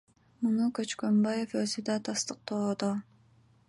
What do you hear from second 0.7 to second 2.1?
Көчкөнбаев өзү да